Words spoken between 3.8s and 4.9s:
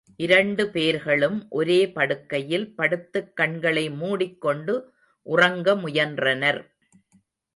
மூடிக்கொண்டு